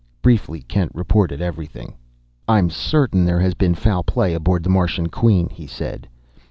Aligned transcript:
Briefly 0.23 0.63
Kent 0.63 0.91
reported 0.95 1.43
everything. 1.43 1.93
"I'm 2.47 2.71
certain 2.71 3.23
there 3.23 3.39
has 3.41 3.53
been 3.53 3.75
foul 3.75 4.01
play 4.01 4.33
aboard 4.33 4.63
the 4.63 4.69
Martian 4.71 5.09
Queen," 5.09 5.47
he 5.49 5.67
said. 5.67 6.07